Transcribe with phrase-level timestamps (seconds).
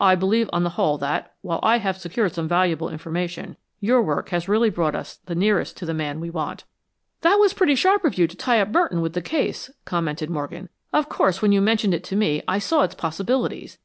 [0.00, 4.30] "I believe on the whole that, while I have secured some valuable information, your work
[4.30, 6.64] has really brought us the nearest to the man we want."
[7.20, 10.70] "That was pretty sharp of you to tie up Merton with the case," commented Morgan.
[10.94, 13.76] "Of course, when you mentioned it to me I saw its possibilities.